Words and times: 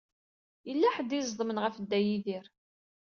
Yella 0.67 0.93
ḥedd 0.95 1.11
i 1.13 1.17
iẓeḍmen 1.19 1.61
ɣef 1.63 1.75
Dda 1.77 1.99
Yidir. 2.05 2.45